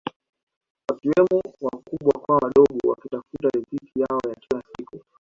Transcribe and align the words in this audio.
Wakiwemo 0.89 1.39
wakubwa 1.65 2.13
kwa 2.21 2.35
wadogo 2.37 2.79
wakitafuta 2.89 3.49
riziki 3.53 3.99
yao 3.99 4.19
ya 4.29 4.35
kila 4.35 4.61
siku 4.77 5.01